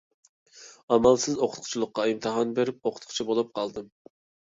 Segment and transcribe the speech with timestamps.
[0.95, 3.97] ئامالسىز ئوقۇتقۇچىلىققا ئىمتىھان بېرىپ، ئوقۇتقۇچى بولۇپ قالدىم.